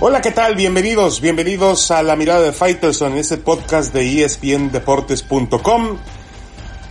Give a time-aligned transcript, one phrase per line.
[0.00, 0.54] Hola, ¿qué tal?
[0.54, 5.98] Bienvenidos, bienvenidos a la mirada de Fighterson en este podcast de espndeportes.com.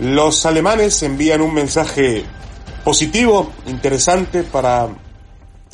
[0.02, 2.26] Los alemanes envían un mensaje
[2.84, 4.90] positivo, interesante para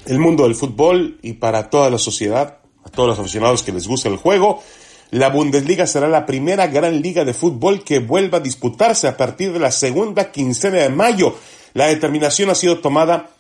[0.05, 3.87] el mundo del fútbol y para toda la sociedad, a todos los aficionados que les
[3.87, 4.61] gusta el juego.
[5.09, 9.51] La Bundesliga será la primera gran liga de fútbol que vuelva a disputarse a partir
[9.53, 11.35] de la segunda quincena de mayo.
[11.73, 13.31] La determinación ha sido tomada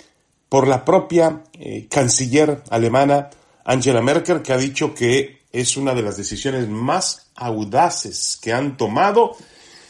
[0.49, 3.29] por la propia eh, canciller alemana
[3.65, 8.75] Angela Merkel, que ha dicho que es una de las decisiones más audaces que han
[8.75, 9.37] tomado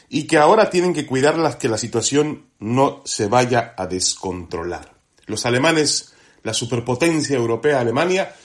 [0.09, 4.94] y que ahora tienen que cuidar que la situación no se vaya a descontrolar.
[5.26, 6.13] Los alemanes,
[6.44, 8.36] la superpotencia europea Alemania,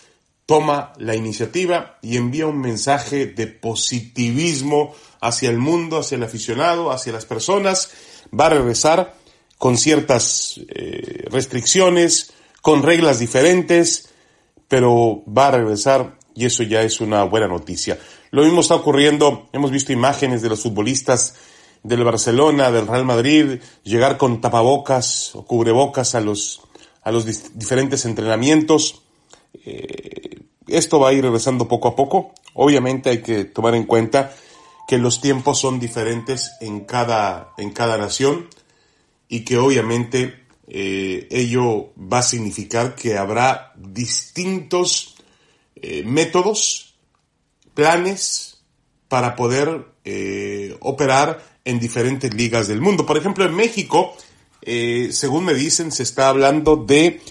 [0.46, 6.90] toma la iniciativa y envía un mensaje de positivismo hacia el mundo, hacia el aficionado,
[6.90, 7.90] hacia las personas.
[8.32, 9.14] Va a regresar
[9.58, 12.32] con ciertas eh, restricciones,
[12.62, 14.08] con reglas diferentes,
[14.68, 17.98] pero va a regresar y eso ya es una buena noticia.
[18.30, 21.34] Lo mismo está ocurriendo, hemos visto imágenes de los futbolistas
[21.82, 26.60] del Barcelona, del Real Madrid, llegar con tapabocas o cubrebocas a los,
[27.02, 27.24] a los
[27.54, 29.02] diferentes entrenamientos.
[29.64, 32.32] Eh, esto va a ir regresando poco a poco.
[32.54, 34.32] Obviamente hay que tomar en cuenta
[34.86, 38.48] que los tiempos son diferentes en cada, en cada nación
[39.28, 45.16] y que obviamente eh, ello va a significar que habrá distintos
[45.76, 46.94] eh, métodos,
[47.72, 48.60] planes
[49.08, 53.06] para poder eh, operar en diferentes ligas del mundo.
[53.06, 54.14] Por ejemplo, en México,
[55.10, 57.22] según me dicen, se está hablando de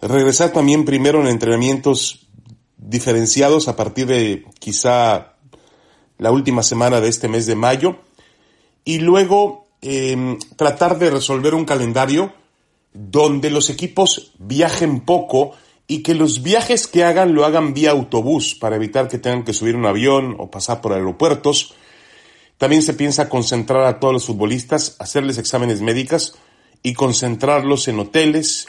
[0.00, 2.26] regresar también primero en entrenamientos
[2.76, 5.36] diferenciados a partir de quizá
[6.18, 7.98] la última semana de este mes de mayo
[8.84, 9.68] y luego
[10.56, 12.32] tratar de resolver un calendario
[12.92, 15.52] donde los equipos viajen poco
[15.86, 19.52] y que los viajes que hagan lo hagan vía autobús para evitar que tengan que
[19.52, 21.74] subir un avión o pasar por aeropuertos.
[22.58, 26.36] También se piensa concentrar a todos los futbolistas, hacerles exámenes médicos
[26.82, 28.68] y concentrarlos en hoteles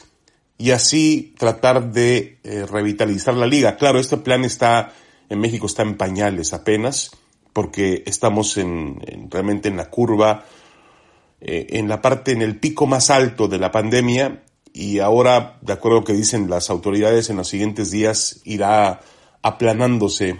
[0.58, 3.78] y así tratar de eh, revitalizar la liga.
[3.78, 4.94] Claro, este plan está
[5.30, 7.12] en México está en pañales apenas
[7.53, 9.00] porque estamos en
[9.30, 10.46] realmente en la curva
[11.41, 14.44] eh, en la parte, en el pico más alto de la pandemia
[14.74, 19.02] y ahora, de acuerdo a lo que dicen las autoridades, en los siguientes días irá
[19.41, 20.40] aplanándose eh,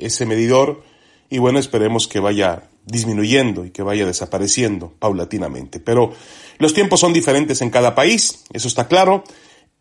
[0.00, 0.82] ese medidor
[1.30, 5.78] y bueno, esperemos que vaya disminuyendo y que vaya desapareciendo paulatinamente.
[5.78, 6.12] Pero
[6.58, 9.22] los tiempos son diferentes en cada país, eso está claro,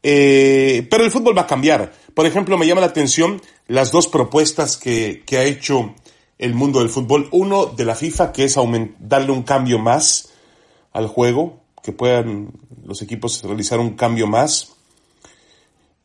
[0.03, 1.91] eh, pero el fútbol va a cambiar.
[2.13, 5.95] Por ejemplo, me llama la atención las dos propuestas que, que ha hecho
[6.37, 7.29] el mundo del fútbol.
[7.31, 8.55] Uno de la FIFA, que es
[8.99, 10.33] darle un cambio más
[10.95, 12.53] al juego, que puedan
[12.85, 14.75] los equipos realizar un cambio más.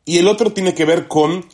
[0.03, 1.45] Y el otro tiene que ver con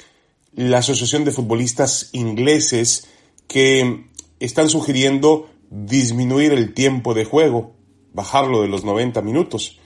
[0.55, 3.07] la Asociación de Futbolistas Ingleses
[3.47, 4.05] que
[4.39, 7.75] están sugiriendo disminuir el tiempo de juego,
[8.11, 9.77] bajarlo de los 90 minutos.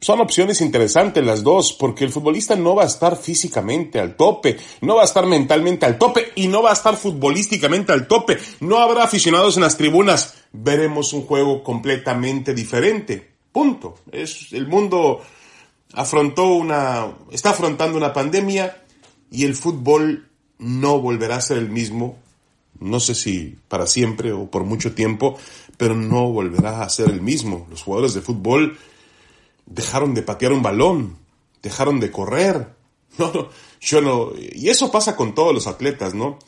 [0.00, 4.56] Son opciones interesantes las dos, porque el futbolista no va a estar físicamente al tope,
[4.80, 8.36] no va a estar mentalmente al tope y no va a estar futbolísticamente al tope.
[8.58, 10.39] No habrá aficionados en las tribunas.
[10.52, 13.30] Veremos un juego completamente diferente.
[13.52, 13.96] Punto.
[14.10, 15.20] Es, el mundo
[15.92, 18.84] afrontó una, está afrontando una pandemia
[19.30, 20.28] y el fútbol
[20.58, 22.18] no volverá a ser el mismo.
[22.78, 25.38] No sé si para siempre o por mucho tiempo,
[25.76, 27.66] pero no volverá a ser el mismo.
[27.70, 28.78] Los jugadores de fútbol
[29.66, 31.16] dejaron de patear un balón,
[31.62, 32.80] dejaron de correr.
[33.18, 33.48] No, no,
[33.80, 34.30] yo no.
[34.38, 36.38] Y eso pasa con todos los atletas, ¿no?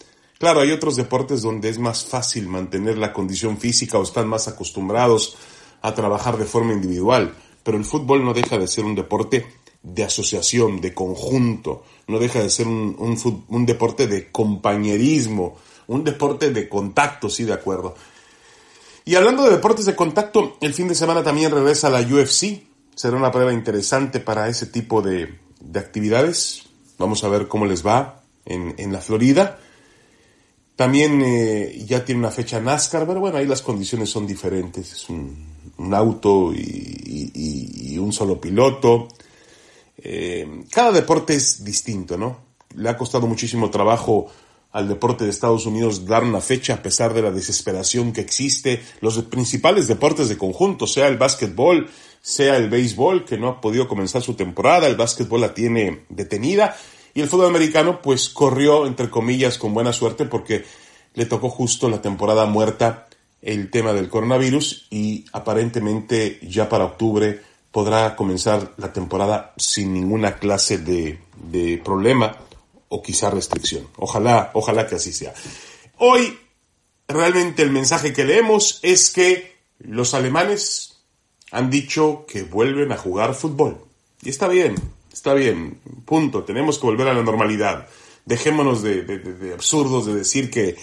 [0.43, 4.49] Claro, hay otros deportes donde es más fácil mantener la condición física o están más
[4.49, 5.37] acostumbrados
[5.83, 7.33] a trabajar de forma individual,
[7.63, 9.47] pero el fútbol no deja de ser un deporte
[9.85, 16.69] de asociación, de conjunto, no deja de ser un, deporte de compañerismo, un deporte de
[16.69, 17.95] contacto, sí, de acuerdo.
[19.05, 22.65] Y hablando de deportes de contacto, el fin de semana también regresa la UFC,
[22.97, 25.39] será una prueba interesante para ese tipo de,
[25.77, 26.65] actividades.
[26.99, 29.61] Vamos a ver cómo les va en, la Florida.
[30.83, 34.93] También eh, ya tiene una fecha NASCAR, pero bueno, ahí las condiciones son diferentes.
[34.93, 39.07] Es un, auto y, un solo piloto.
[39.97, 42.37] Eh, cada deporte es distinto, ¿no?
[42.75, 44.27] Le ha costado muchísimo trabajo
[44.73, 48.83] al deporte de Estados Unidos dar una fecha a pesar de la desesperación que existe.
[49.01, 51.89] Los principales deportes de conjunto, sea el básquetbol,
[52.21, 56.77] sea el béisbol, que no ha podido comenzar su temporada, el básquetbol la tiene detenida,
[57.15, 60.65] y el fútbol americano pues corrió, entre comillas, con buena suerte porque
[61.15, 63.07] le tocó justo la temporada muerta
[63.43, 70.37] el tema del coronavirus y aparentemente ya para octubre podrá comenzar la temporada sin ninguna
[70.37, 72.37] clase de, de problema
[72.89, 73.89] o quizá restricción.
[73.97, 75.35] Ojalá, ojalá que así sea.
[75.99, 76.39] Hoy,
[77.09, 81.01] realmente el mensaje que leemos es que los alemanes
[81.51, 83.85] han dicho que vuelven a jugar fútbol.
[84.23, 84.77] Y está bien,
[85.13, 87.87] está bien, punto, tenemos que volver a la normalidad.
[88.25, 90.77] Dejémonos de, absurdos de decir que,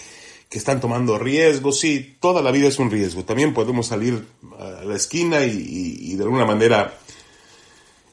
[0.50, 1.78] están tomando riesgos.
[1.78, 3.24] Sí, toda la vida es un riesgo.
[3.24, 4.26] También podemos salir
[4.58, 6.98] a la esquina y, de alguna manera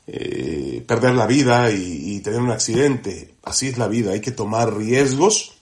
[0.05, 3.33] eh, perder la vida y, y, tener un accidente.
[3.43, 5.55] Así es la vida, hay que tomar riesgos.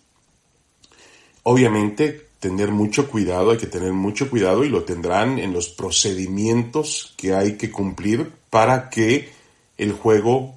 [1.44, 7.14] Obviamente, tener mucho cuidado, hay que tener mucho cuidado y lo tendrán en los procedimientos
[7.18, 9.35] que hay que cumplir para que
[9.78, 10.56] el juego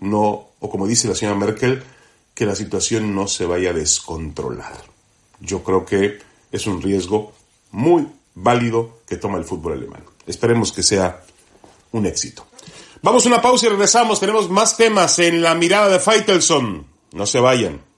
[0.00, 1.82] no, o como dice la señora Merkel,
[2.34, 4.82] que la situación no se vaya a descontrolar.
[5.40, 6.18] Yo creo que
[6.52, 7.32] es un riesgo
[7.70, 10.04] muy válido que toma el fútbol alemán.
[10.26, 11.22] Esperemos que sea
[11.92, 12.46] un éxito.
[13.02, 14.20] Vamos a una pausa y regresamos.
[14.20, 16.86] Tenemos más temas en la mirada de Faitelson.
[17.12, 17.89] No se vayan.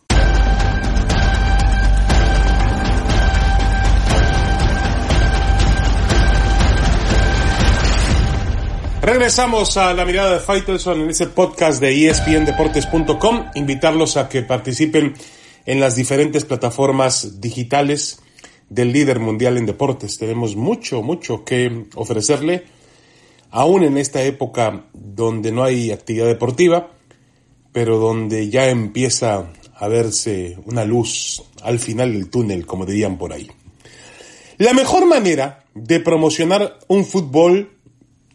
[9.03, 13.47] Regresamos a la mirada de Faitelson en ese podcast de espndeportes.com.
[13.57, 15.15] Invitarlos a que participen
[15.67, 18.23] en las diferentes plataformas digitales
[18.69, 20.19] del líder mundial en deportes.
[20.19, 22.63] Tenemos mucho, mucho que ofrecerle,
[23.51, 26.93] aún en esta época donde no hay actividad deportiva,
[27.73, 33.33] pero donde ya empieza a verse una luz al final del túnel, como dirían por
[33.33, 33.51] ahí.
[34.59, 37.82] La mejor manera de promocionar un fútbol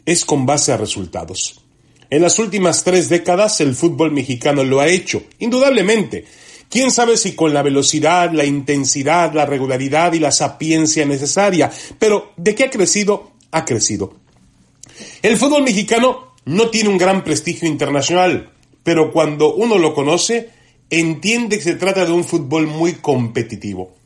[0.07, 1.62] es con base a resultados.
[2.09, 6.25] En las últimas tres décadas el fútbol mexicano lo ha hecho, indudablemente.
[6.69, 11.69] Quién sabe si con la velocidad, la intensidad, la regularidad y la sapiencia necesaria,
[12.00, 14.15] pero de qué ha crecido, ha crecido.
[15.21, 18.53] El fútbol mexicano no tiene un gran prestigio internacional,
[18.83, 20.51] pero cuando uno lo conoce,
[20.89, 23.96] entiende que se trata de un fútbol muy competitivo.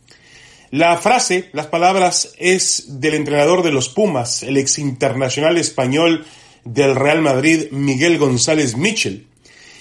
[0.71, 6.25] La frase, las palabras, es del entrenador de los Pumas, el ex internacional español
[6.63, 9.27] del Real Madrid, Miguel González Mitchell.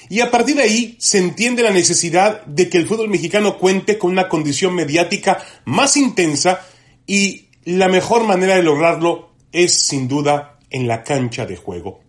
[0.08, 3.98] Y a partir de ahí se entiende la necesidad de que el fútbol mexicano cuente
[3.98, 6.66] con una condición mediática más intensa
[7.06, 12.00] y la mejor manera de lograrlo es sin duda en la cancha de juego.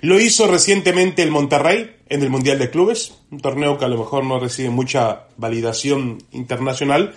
[0.00, 3.98] Lo hizo recientemente el Monterrey en el Mundial de Clubes, un torneo que a lo
[3.98, 7.14] mejor no recibe mucha validación internacional,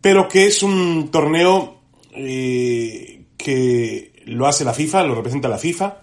[0.00, 1.80] pero que es un torneo
[2.14, 6.02] eh, que lo hace la FIFA, lo representa la FIFA.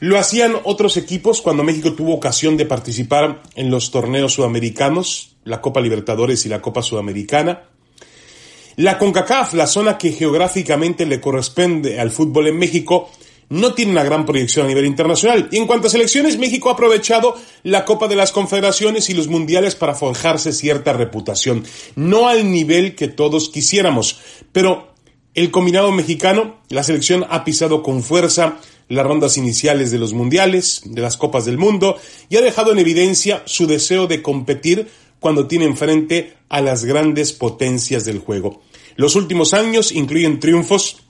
[0.00, 5.60] Lo hacían otros equipos cuando México tuvo ocasión de participar en los torneos sudamericanos, la
[5.60, 7.64] Copa Libertadores y la Copa Sudamericana.
[8.76, 13.10] La CONCACAF, la zona que geográficamente le corresponde al fútbol en México,
[13.50, 15.48] no tiene una gran proyección a nivel internacional.
[15.50, 19.26] Y en cuanto a selecciones, México ha aprovechado la Copa de las Confederaciones y los
[19.26, 21.64] Mundiales para forjarse cierta reputación.
[21.96, 24.20] No al nivel que todos quisiéramos,
[24.52, 24.94] pero
[25.34, 28.58] el combinado mexicano, la selección ha pisado con fuerza
[28.88, 31.96] las rondas iniciales de los Mundiales, de las Copas del Mundo,
[32.28, 34.88] y ha dejado en evidencia su deseo de competir
[35.18, 38.62] cuando tiene enfrente a las grandes potencias del juego.
[38.96, 41.02] Los últimos años incluyen triunfos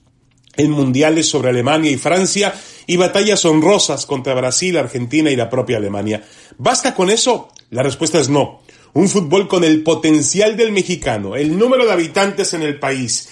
[0.56, 2.54] en mundiales sobre Alemania y Francia
[2.86, 6.24] y batallas honrosas contra Brasil, Argentina y la propia Alemania.
[6.58, 7.50] ¿Basta con eso?
[7.70, 8.62] La respuesta es no.
[8.92, 13.28] Un fútbol con el potencial del mexicano, el número de habitantes en el país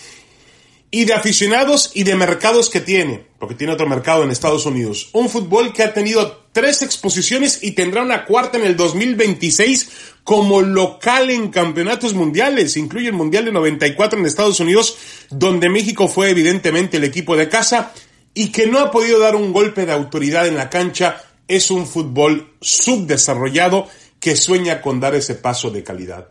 [0.90, 5.10] y de aficionados y de mercados que tiene, porque tiene otro mercado en Estados Unidos.
[5.12, 9.90] Un fútbol que ha tenido tres exposiciones y tendrá una cuarta en el 2026
[10.24, 12.76] como local en campeonatos mundiales.
[12.76, 14.96] Incluye el Mundial de 94 en Estados Unidos,
[15.30, 17.92] donde México fue evidentemente el equipo de casa
[18.34, 21.22] y que no ha podido dar un golpe de autoridad en la cancha.
[21.46, 23.86] Es un fútbol subdesarrollado
[24.18, 26.28] que sueña con dar ese paso de calidad.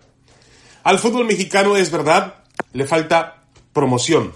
[0.83, 2.43] Al fútbol mexicano es verdad,
[2.73, 4.33] le falta promoción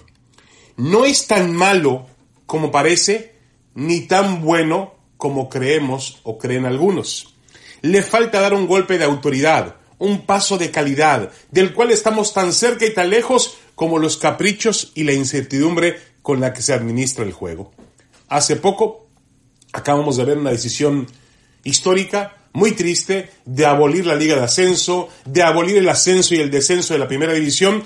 [0.82, 2.08] no es tan malo
[2.46, 3.36] como parece,
[3.76, 7.36] ni tan bueno como creemos o creen algunos.
[7.84, 12.52] Le falta dar un golpe de autoridad, un paso de calidad, del cual estamos tan
[12.54, 17.24] cerca y tan lejos como los caprichos y la incertidumbre con la que se administra
[17.24, 17.72] el juego.
[18.30, 19.10] Hace poco
[19.74, 21.06] acabamos de ver una decisión
[21.64, 26.50] histórica muy triste de abolir la liga de ascenso, de abolir el ascenso y el
[26.50, 27.84] descenso de la primera división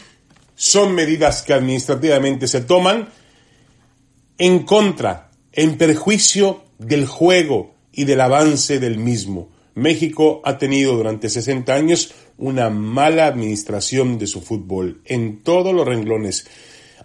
[0.56, 3.10] son medidas que administrativamente se toman
[4.38, 9.50] en contra, en perjuicio del juego y del avance del mismo.
[9.75, 15.86] México ha tenido durante 60 años una mala administración de su fútbol en todos los
[15.86, 16.48] renglones.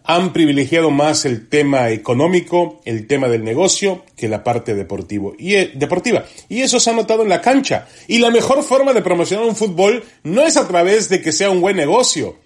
[0.03, 5.57] han privilegiado más el tema económico, el tema del negocio, que la parte deportivo y,
[5.57, 6.25] eh, deportiva.
[6.49, 7.87] Y eso se ha notado en la cancha.
[8.09, 11.51] Y la mejor forma de promocionar un fútbol no es a través de que sea
[11.51, 12.37] un buen negocio.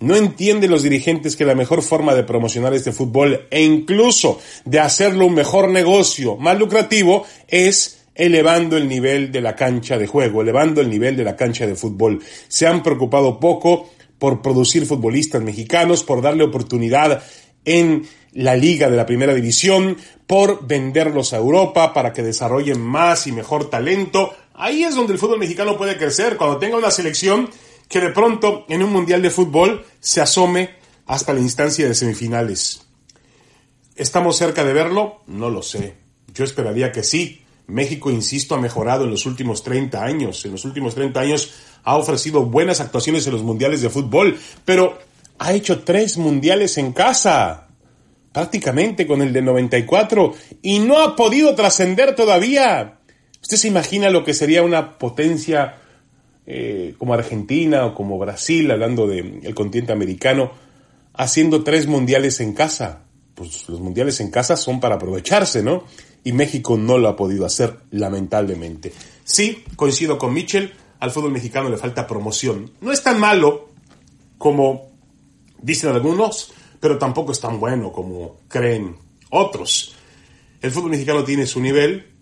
[0.00, 4.80] No entienden los dirigentes que la mejor forma de promocionar este fútbol e incluso de
[4.80, 10.42] hacerlo un mejor negocio, más lucrativo, es elevando el nivel de la cancha de juego,
[10.42, 12.20] elevando el nivel de la cancha de fútbol.
[12.48, 17.22] Se han preocupado poco por producir futbolistas mexicanos, por darle oportunidad
[17.64, 19.96] en la liga de la primera división,
[20.26, 24.34] por venderlos a Europa para que desarrollen más y mejor talento.
[24.54, 27.50] Ahí es donde el fútbol mexicano puede crecer, cuando tenga una selección
[27.88, 30.76] que de pronto en un mundial de fútbol se asome
[31.06, 32.86] hasta la instancia de semifinales.
[33.96, 35.22] ¿Estamos cerca de verlo?
[35.26, 35.94] No lo sé.
[36.32, 37.42] Yo esperaría que sí.
[37.66, 40.44] México, insisto, ha mejorado en los últimos 30 años.
[40.44, 44.98] En los últimos 30 años ha ofrecido buenas actuaciones en los mundiales de fútbol, pero
[45.38, 47.68] ha hecho tres mundiales en casa,
[48.32, 52.98] prácticamente con el de 94, y no ha podido trascender todavía.
[53.40, 55.76] ¿Usted se imagina lo que sería una potencia
[56.46, 60.52] eh, como Argentina o como Brasil, hablando del continente americano,
[61.14, 63.04] haciendo tres mundiales en casa?
[63.34, 65.84] Pues los mundiales en casa son para aprovecharse, ¿no?
[66.22, 68.92] Y México no lo ha podido hacer, lamentablemente.
[69.24, 72.70] Sí, coincido con Mitchell, al fútbol mexicano le falta promoción.
[72.80, 73.68] No es tan malo
[74.38, 74.90] como
[75.60, 78.96] dicen algunos, pero tampoco es tan bueno como creen
[79.30, 79.94] otros.
[80.60, 82.12] El fútbol mexicano tiene su nivel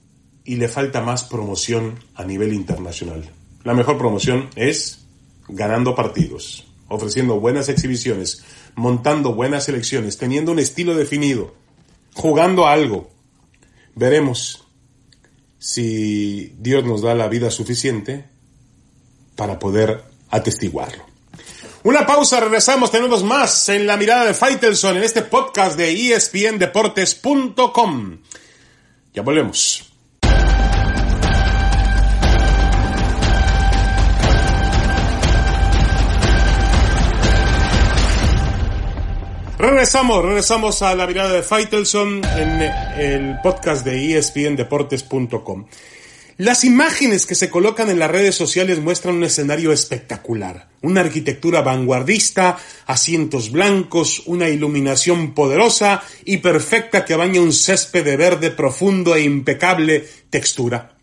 [0.44, 3.28] y le falta más promoción a nivel internacional.
[3.64, 5.04] La mejor promoción es
[5.48, 11.54] ganando partidos, ofreciendo buenas exhibiciones, montando buenas selecciones, teniendo un estilo definido,
[12.14, 13.10] jugando algo.
[13.94, 14.66] Veremos
[15.58, 18.24] si Dios nos da la vida suficiente
[19.36, 21.04] para poder atestiguarlo.
[21.84, 28.18] Una pausa, regresamos, tenemos más en la mirada de Faitelson en este podcast de espndeportes.com.
[29.12, 29.91] Ya volvemos.
[39.82, 42.62] Regresamos, regresamos a la mirada de Faitelson en
[43.00, 45.66] el podcast de espndeportes.com.
[46.36, 51.62] Las imágenes que se colocan en las redes sociales muestran un escenario espectacular, una arquitectura
[51.62, 59.16] vanguardista, asientos blancos, una iluminación poderosa y perfecta que baña un césped de verde profundo
[59.16, 60.96] e impecable textura.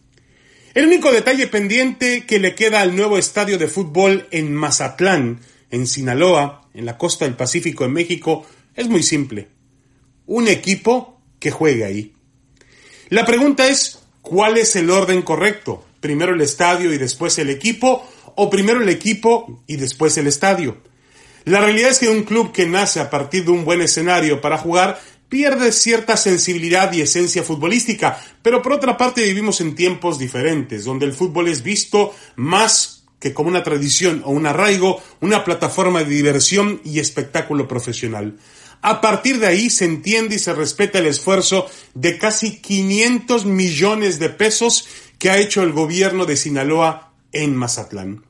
[0.74, 5.86] El único detalle pendiente que le queda al nuevo estadio de fútbol en Mazatlán, en
[5.86, 8.46] Sinaloa, en la costa del Pacífico en México,
[8.76, 9.50] es muy simple.
[10.26, 12.14] Un equipo que juegue ahí.
[13.10, 14.00] La pregunta es,
[14.30, 15.84] ¿Cuál es el orden correcto?
[16.02, 18.08] ¿Primero el estadio y después el equipo?
[18.36, 20.78] ¿O primero el equipo y después el estadio?
[21.46, 24.58] La realidad es que un club que nace a partir de un buen escenario para
[24.58, 30.84] jugar pierde cierta sensibilidad y esencia futbolística, pero por otra parte vivimos en tiempos diferentes,
[30.86, 36.04] donde el fútbol es visto más que como una tradición o un arraigo, una plataforma
[36.04, 38.38] de diversión y espectáculo profesional.
[38.82, 44.20] A partir de ahí se entiende y se respeta el esfuerzo de casi 500 millones
[44.20, 48.24] de pesos que ha hecho el gobierno de Sinaloa en Mazatlán.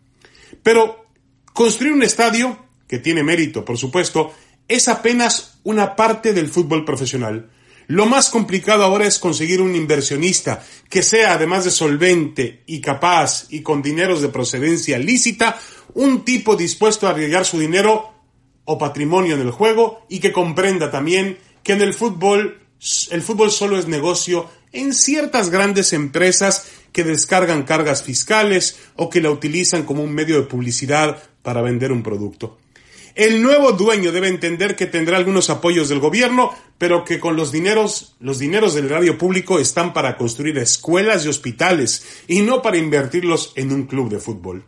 [0.64, 1.06] Pero
[1.54, 4.34] construir un estadio, que tiene mérito, por supuesto,
[4.68, 7.52] es apenas una parte del fútbol profesional.
[7.90, 13.48] Lo más complicado ahora es conseguir un inversionista que sea, además de solvente y capaz
[13.50, 15.60] y con dineros de procedencia lícita,
[15.96, 18.14] un tipo dispuesto a arriesgar su dinero
[18.66, 22.62] o patrimonio en el juego y que comprenda también que en el fútbol
[23.10, 29.20] el fútbol solo es negocio en ciertas grandes empresas que descargan cargas fiscales o que
[29.20, 32.59] la utilizan como un medio de publicidad para vender un producto.
[33.20, 37.52] El nuevo dueño debe entender que tendrá algunos apoyos del gobierno, pero que con los
[37.52, 42.78] dineros, los dineros del radio público están para construir escuelas y hospitales y no para
[42.78, 44.64] invertirlos en un club de fútbol.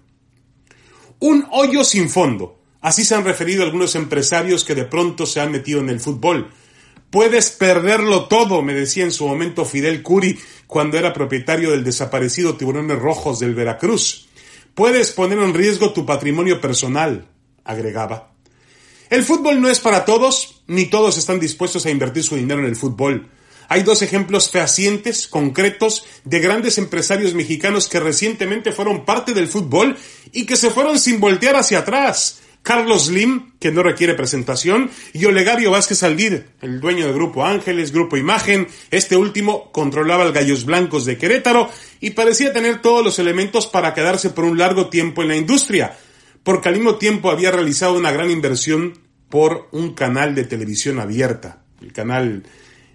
[1.19, 5.53] Un hoyo sin fondo, Así se han referido algunos empresarios que de pronto se han
[5.53, 6.51] metido en el fútbol.
[7.09, 12.57] Puedes perderlo todo, me decía en su momento Fidel Curi cuando era propietario del desaparecido
[12.57, 14.27] Tiburones Rojos del Veracruz.
[14.75, 17.29] Puedes poner en riesgo tu patrimonio personal,
[17.63, 18.30] agregaba.
[19.11, 22.67] El fútbol no es para todos, ni todos están dispuestos a invertir su dinero en
[22.67, 23.27] el fútbol.
[23.67, 29.97] Hay dos ejemplos fehacientes, concretos, de grandes empresarios mexicanos que recientemente fueron parte del fútbol
[30.31, 32.39] y que se fueron sin voltear hacia atrás.
[32.63, 37.91] Carlos Lim, que no requiere presentación, y Olegario Vázquez Aldid, el dueño del Grupo Ángeles,
[37.91, 38.67] Grupo Imagen.
[38.91, 43.93] Este último controlaba el Gallos Blancos de Querétaro y parecía tener todos los elementos para
[43.93, 45.97] quedarse por un largo tiempo en la industria,
[46.43, 51.63] porque al mismo tiempo había realizado una gran inversión por un canal de televisión abierta,
[51.81, 52.43] el canal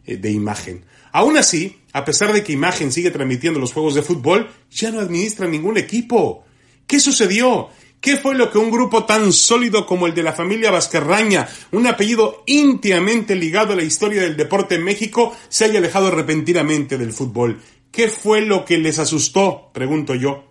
[0.05, 0.85] eh, de imagen.
[1.13, 5.01] Aún así, a pesar de que Imagen sigue transmitiendo los juegos de fútbol, ya no
[5.01, 6.45] administra ningún equipo.
[6.87, 7.71] ¿Qué sucedió?
[8.03, 11.87] ¿Qué fue lo que un grupo tan sólido como el de la familia Vasquerraña, un
[11.87, 17.15] apellido íntimamente ligado a la historia del deporte en México, se haya alejado repentinamente del
[17.15, 17.63] fútbol?
[17.91, 19.71] ¿Qué fue lo que les asustó?
[19.73, 20.45] Pregunto yo.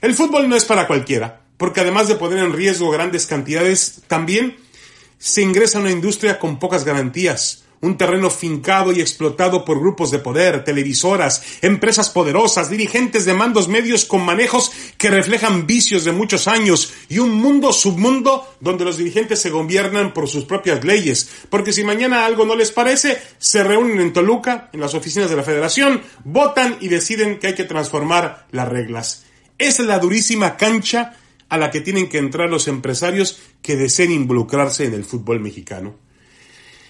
[0.00, 4.56] El fútbol no es para cualquiera, porque además de poner en riesgo grandes cantidades, también
[5.18, 10.10] se ingresa a una industria con pocas garantías, un terreno fincado y explotado por grupos
[10.10, 16.12] de poder, televisoras, empresas poderosas, dirigentes de mandos medios con manejos que reflejan vicios de
[16.12, 21.28] muchos años y un mundo submundo donde los dirigentes se gobiernan por sus propias leyes,
[21.50, 25.36] porque si mañana algo no les parece, se reúnen en Toluca, en las oficinas de
[25.36, 29.24] la federación, votan y deciden que hay que transformar las reglas.
[29.56, 31.16] Es la durísima cancha
[31.48, 35.96] a la que tienen que entrar los empresarios que deseen involucrarse en el fútbol mexicano.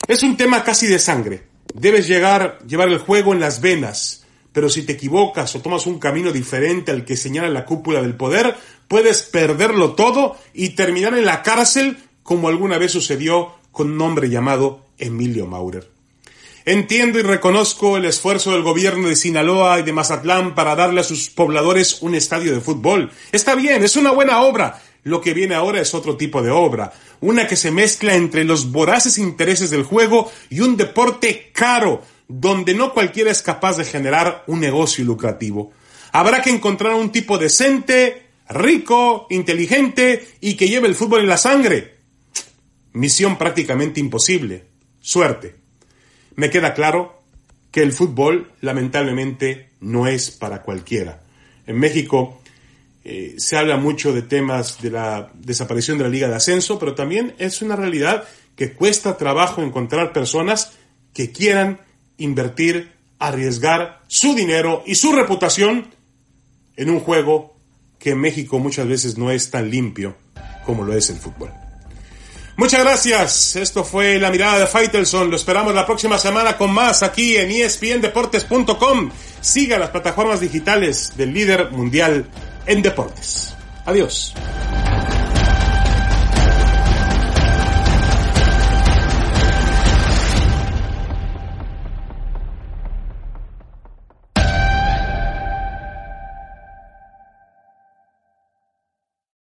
[0.06, 1.44] Es un tema casi de sangre.
[1.74, 5.98] Debes llegar, llevar el juego en las venas, pero si te equivocas o tomas un
[5.98, 8.56] camino diferente al que señala la cúpula del poder,
[8.88, 14.30] puedes perderlo todo y terminar en la cárcel como alguna vez sucedió con un hombre
[14.30, 15.97] llamado Emilio Maurer.
[16.68, 21.02] Entiendo y reconozco el esfuerzo del gobierno de Sinaloa y de Mazatlán para darle a
[21.02, 23.10] sus pobladores un estadio de fútbol.
[23.32, 24.82] Está bien, es una buena obra.
[25.02, 28.70] Lo que viene ahora es otro tipo de obra, una que se mezcla entre los
[28.70, 34.44] voraces intereses del juego y un deporte caro, donde no cualquiera es capaz de generar
[34.46, 35.72] un negocio lucrativo.
[36.12, 41.38] Habrá que encontrar un tipo decente, rico, inteligente y que lleve el fútbol en la
[41.38, 41.96] sangre.
[42.92, 44.66] Misión prácticamente imposible.
[45.00, 45.67] Suerte
[46.38, 47.20] me queda claro
[47.72, 51.20] que el fútbol lamentablemente no es para cualquiera.
[51.66, 52.40] En México
[53.02, 56.94] eh, se habla mucho de temas de la desaparición de la Liga de Ascenso, pero
[56.94, 58.22] también es una realidad
[58.54, 60.74] que cuesta trabajo encontrar personas
[61.12, 61.80] que quieran
[62.18, 65.88] invertir, arriesgar su dinero y su reputación
[66.76, 67.56] en un juego
[67.98, 70.14] que en México muchas veces no es tan limpio
[70.64, 71.50] como lo es el fútbol.
[72.58, 73.54] Muchas gracias.
[73.54, 75.30] Esto fue la mirada de Faitelson.
[75.30, 79.12] Lo esperamos la próxima semana con más aquí en espndeportes.com.
[79.40, 82.26] Siga las plataformas digitales del líder mundial
[82.66, 83.54] en deportes.
[83.86, 84.34] Adiós.